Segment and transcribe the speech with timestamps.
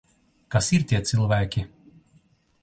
[0.55, 1.65] Kas ir tie cilvēki?